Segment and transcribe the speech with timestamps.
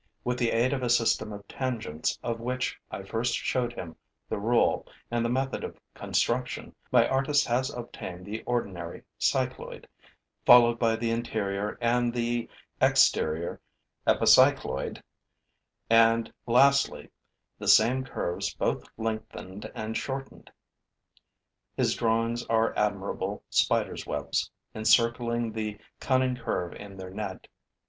[0.23, 3.95] With the aid of a system of tangents of which I first showed him
[4.29, 9.87] the rule and the method of construction, my artist has obtained the ordinary cycloid,
[10.43, 12.49] followed by the interior and the
[12.81, 13.61] exterior
[14.07, 15.03] epicycloid
[15.87, 17.11] and, lastly,
[17.59, 20.49] the same curves both lengthened and shortened.
[21.77, 27.47] His drawings are admirable Spider's webs, encircling the cunning curve in their net.